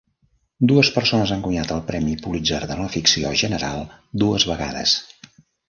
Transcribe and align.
Dues 0.69 0.87
persones 0.95 1.33
han 1.35 1.43
guanyat 1.47 1.73
el 1.75 1.83
Premi 1.91 2.17
Pulitzer 2.23 2.63
de 2.73 2.79
No 2.81 2.89
ficció 2.97 3.37
General 3.45 3.87
dues 4.25 4.51
vegades. 4.55 4.99